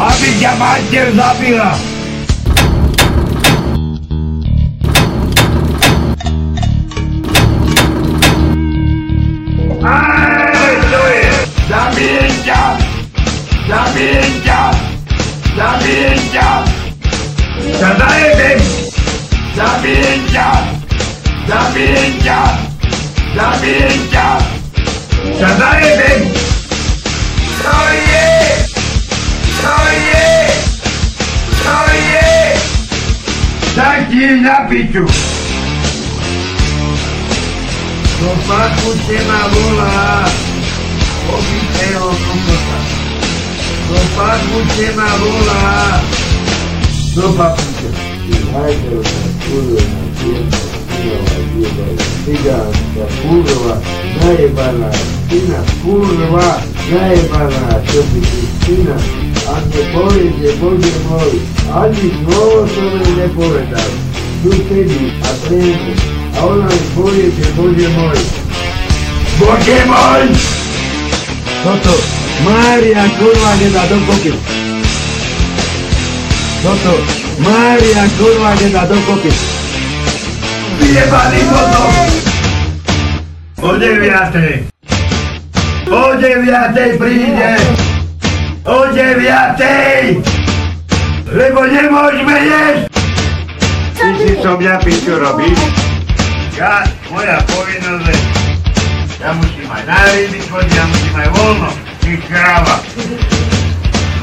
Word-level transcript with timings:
Abi 0.00 0.40
cemaat 0.40 0.80
ne 0.92 1.20
yapıyor? 1.20 1.66
Sabinca, 11.68 12.78
Sabinca, 13.68 14.60
Sabinca, 15.56 16.48
Sabinca, 19.56 20.48
Sabinca, 21.48 22.38
Sabinca, 23.36 24.28
Sabinca, 25.40 26.37
Ti 34.18 34.26
na 34.42 34.66
piču! 34.66 35.06
Do 38.18 38.30
fakute 38.46 39.18
ma 39.30 39.46
volá 39.46 40.26
obitého 41.34 42.10
kokota. 42.26 42.78
Do 43.86 43.98
fakute 44.18 44.86
ma 44.98 45.10
volá 45.22 46.02
do. 47.14 47.26
Hajderová, 48.58 49.18
kurvená, 49.46 50.02
piena, 50.18 50.58
kurva, 50.90 51.34
jebana, 51.54 52.04
cigánska, 52.24 53.04
kurva, 53.22 53.74
najebaná, 54.18 54.90
syna, 55.28 55.60
kurva, 55.82 56.48
najebaná, 56.90 57.66
čo 57.86 58.02
by 58.02 58.20
si 58.26 58.42
syna, 58.66 58.96
a 59.48 59.54
ne 59.62 59.82
povede, 59.94 60.50
Bože 60.60 60.92
môj, 61.06 61.32
ani 61.72 62.06
slovo 62.20 62.66
som 62.68 62.88
jej 63.00 63.12
nepovedal. 63.16 64.07
Tu 64.38 64.52
sedí 64.54 65.12
a 65.18 65.30
trénu, 65.42 65.92
a 66.38 66.46
ona 66.46 66.70
mi 66.70 66.78
povede, 66.94 67.46
Bože 67.58 67.88
môj, 67.90 68.20
Bože 69.34 69.78
môj! 69.82 70.30
toto, 71.66 71.94
Mária, 72.46 73.02
kurva, 73.18 73.52
nedá 73.58 73.82
do 73.90 73.98
koky. 74.06 74.32
Toto, 76.62 76.94
Mária, 77.42 78.06
kurva, 78.14 78.54
nedá 78.62 78.86
do 78.86 78.94
koky. 79.10 79.34
Vyjebaný 80.78 81.40
potom! 81.50 81.90
O 83.58 83.70
deviatej! 83.74 84.70
O 85.90 86.14
deviatej 86.14 86.90
príde! 86.94 87.52
O 88.62 88.86
deviatej! 88.94 90.22
Lebo 91.26 91.60
nemôžeme 91.66 92.36
jesť! 92.46 92.97
Ty 93.98 94.14
si 94.14 94.30
som 94.38 94.62
ja 94.62 94.78
piču 94.78 95.18
robíš? 95.18 95.58
Ja, 96.54 96.86
moja 97.10 97.42
povinnosť 97.50 98.06
je, 98.06 98.16
ja 99.18 99.34
musím 99.34 99.66
aj 99.66 99.82
na 99.90 99.98
ryby 100.14 100.38
chodiť, 100.38 100.70
ja 100.70 100.84
musím 100.86 101.14
aj 101.18 101.28
voľno, 101.34 101.70
ty 101.98 102.14
kráva. 102.30 102.78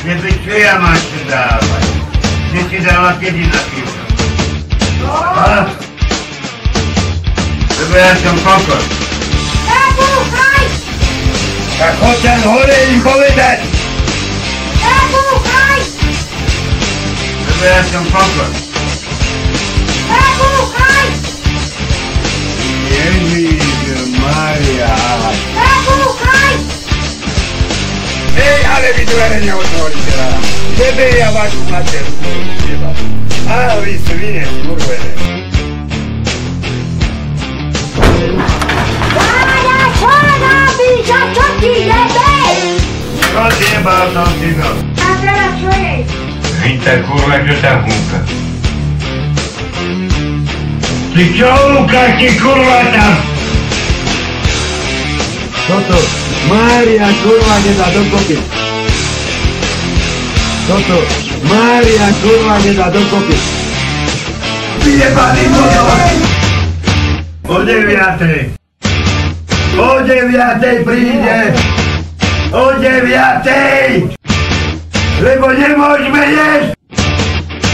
Keby 0.00 0.32
čo 0.40 0.52
ja 0.56 0.80
mám 0.80 0.96
čo 0.96 1.20
dávať? 1.28 1.84
Ty 2.48 2.60
si 2.64 2.78
dala 2.80 3.12
kedy 3.20 3.44
na 3.44 3.60
pivo? 3.68 3.92
A? 5.36 5.68
Lebo 7.68 7.92
ja 7.92 8.12
som 8.24 8.36
kokos. 8.40 8.86
Nebúchaj! 9.68 10.64
Tak 11.76 11.92
choď 12.00 12.16
tam 12.24 12.40
hore 12.56 12.78
im 12.88 13.00
povedať, 13.04 13.58
Nebúchaj! 14.80 15.80
lebo 17.44 17.62
ja 17.68 17.80
som 17.92 18.04
kokos. 18.08 18.67
Daniele 22.88 23.58
de 23.84 24.18
Maria. 24.18 24.96
Ei, 28.36 28.64
aleviduere 28.76 29.40
ne 29.40 29.50
autoritera, 29.50 30.28
bebe 30.78 31.10
fazer. 31.10 31.70
mater 31.70 32.04
corruptiva, 32.22 32.92
avis 33.46 34.00
vine 34.20 34.46
turvere. 34.62 35.12
Vaya 39.14 39.80
chora, 40.00 40.56
bija 40.78 41.20
choquilla, 41.34 42.02
be! 42.14 42.28
Chodź, 43.34 43.72
nie 43.72 43.80
bardzo, 43.80 44.22
Antino. 44.22 44.66
A 44.96 45.20
teraz 45.20 45.60
czujesz. 45.60 46.06
Wita 46.62 46.96
kurwa, 46.96 47.36
już 47.36 47.60
ta 47.60 47.84
Ty 51.18 51.26
čo 51.34 51.50
húkaš, 51.50 52.10
ty 52.22 52.30
kurva 52.38 52.78
tam? 52.94 53.14
Toto, 55.66 55.98
Mária, 56.46 57.10
kurva, 57.26 57.58
nedá 57.66 57.90
do 57.90 58.06
koky. 58.06 58.38
Toto, 60.70 60.98
Mária, 61.42 62.06
kurva, 62.22 62.62
nedá 62.62 62.86
do 62.94 63.02
koky. 63.10 63.34
Vyjebaný 64.86 65.44
motor! 65.50 65.98
O 67.50 67.56
deviatej. 67.66 68.54
O 69.74 69.90
deviatej 70.06 70.76
príde. 70.86 71.38
O 72.54 72.78
deviatej. 72.78 74.06
Lebo 75.18 75.50
nemôžeme 75.50 76.22
jesť. 76.30 76.68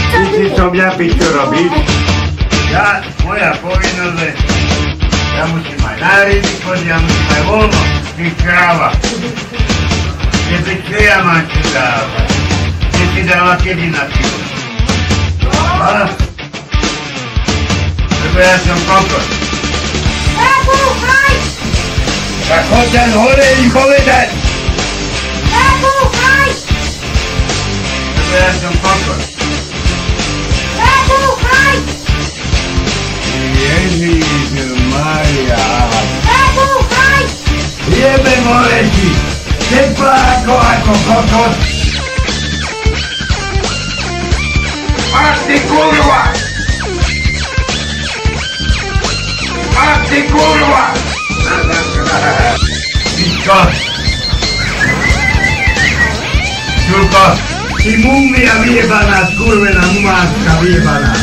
Ty 0.09 0.21
si 0.33 0.45
som 0.57 0.73
ja 0.73 0.97
piču 0.97 1.29
robíš? 1.29 2.05
Ya 2.75 3.01
fuera 3.23 3.53
poniendo 3.61 4.11
de 4.19 4.33
Yamuchi 5.37 5.81
Manari, 5.81 6.41
dijo 6.41 6.75
Yamuchi 6.75 7.23
Magono, 7.29 7.77
di 8.17 8.35
Crava. 8.35 8.91
E 10.51 10.55
perché 10.57 11.07
la 11.07 11.23
mangiava? 11.23 12.25
E 12.91 13.13
ti 13.13 13.23
dava 13.23 13.51
anche 13.51 13.75
di 13.75 13.89
nazione. 13.89 14.43
Ah? 15.79 16.09
Preparati 18.19 18.69
un 18.69 18.85
poco. 18.85 19.21
Racconta 22.49 23.05
l'ore 23.07 23.55
di 23.55 23.69
come 23.69 24.03
dai! 24.03 24.44
Marcos 40.85 41.03
Sotos. 41.03 41.57
Martti 45.13 45.59
Kurva! 45.67 46.33
Martti 49.73 50.21
curva! 50.29 50.93
Pitkas! 53.15 53.75
Jukas! 56.89 57.39
Si 57.81 57.97
mummia 57.97 58.53
vievana, 58.61 59.27
kurvena 59.37 59.81
maassa 60.03 60.61
vievana. 60.61 61.13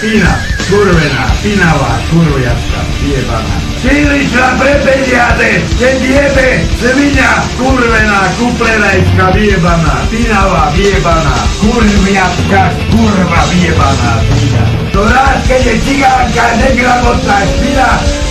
pina 0.00 0.38
kurvena, 0.70 1.30
sinä 1.42 1.72
vaan 1.80 2.00
kurjassa. 2.10 3.73
Síličná 3.84 4.56
pre 4.56 4.80
peniaze, 4.80 5.60
keď 5.76 5.96
jebe, 6.00 6.48
svinia, 6.80 7.44
kurvená, 7.60 8.32
kuplenajska, 8.40 9.28
vyjebaná, 9.36 10.08
pinavá, 10.08 10.72
vyjebaná, 10.72 11.36
kurviatka, 11.60 12.72
kurva, 12.88 13.40
vyjebaná, 13.52 14.24
svinia. 14.24 14.64
To 14.88 15.04
rád, 15.04 15.36
keď 15.44 15.60
je 15.68 15.76
cigánka, 15.84 16.44
negramotná 16.64 17.38
špina, 17.44 17.90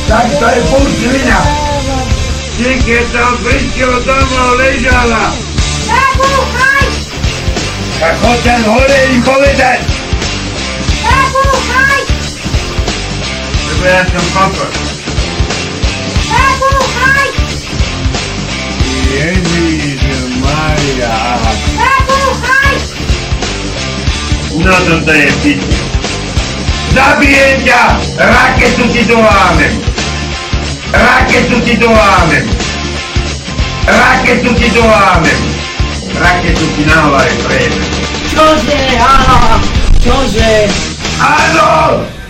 tak 0.10 0.26
to 0.42 0.46
je 0.50 0.62
púl 0.74 0.88
svinia. 0.90 1.42
Ty, 2.58 2.70
keď 2.82 3.06
tam 3.14 3.34
prišiel 3.46 3.94
domov, 4.10 4.58
ležala, 4.58 5.38
Nebúchaj! 5.86 6.86
tak 8.02 8.14
choď 8.26 8.40
tam 8.42 8.62
hore 8.74 9.00
im 9.14 9.22
povedať, 9.22 9.80
Nebúchaj! 10.98 12.02
lebo 13.70 13.84
ja 13.86 14.02
som 14.10 14.26
kokos. 14.34 14.93
Notre 24.64 25.02
Dame. 25.06 25.28
Zabijęcia! 26.96 27.98
Rakietu 28.18 28.88
tytułamy! 28.94 29.70
Rakietu 30.94 31.60
tytułamy! 31.62 32.44
Rakietu 33.88 34.54
tytułamy! 34.54 35.30
Rakietu 36.20 36.62
finała 36.78 37.24
jest 37.24 37.48
Cioże, 38.32 39.00
ala! 39.00 39.40
Ah, 39.42 39.60
Cioże! 40.04 40.68
Ano! 41.20 42.23